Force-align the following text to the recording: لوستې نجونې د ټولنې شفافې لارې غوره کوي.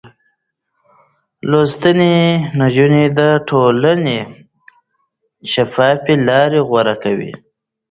لوستې 1.49 1.91
نجونې 2.59 3.05
د 3.17 3.19
ټولنې 3.47 4.19
شفافې 5.51 6.15
لارې 6.27 6.59
غوره 6.69 6.95
کوي. 7.03 7.31